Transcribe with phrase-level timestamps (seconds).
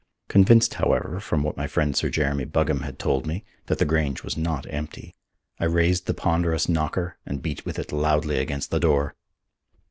[0.29, 4.23] Convinced, however, from what my friend Sir Jeremy Buggam had told me, that the Grange
[4.23, 5.13] was not empty,
[5.59, 9.13] I raised the ponderous knocker and beat with it loudly against the door.